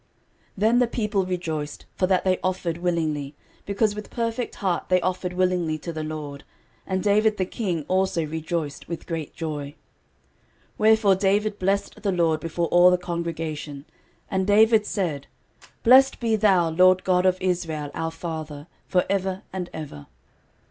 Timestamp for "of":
17.27-17.37